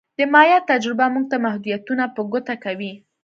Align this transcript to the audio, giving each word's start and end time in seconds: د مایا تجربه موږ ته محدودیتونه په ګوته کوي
د 0.17 0.19
مایا 0.33 0.57
تجربه 0.71 1.05
موږ 1.13 1.25
ته 1.31 1.37
محدودیتونه 1.45 2.03
په 2.15 2.21
ګوته 2.31 2.55
کوي 2.63 2.93